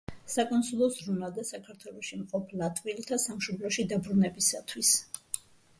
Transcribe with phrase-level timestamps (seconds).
[0.35, 4.97] საკონსულო ზრუნავდა საქართველოში მყოფ ლატვიელთა სამშობლოში დაბრუნებისათვის.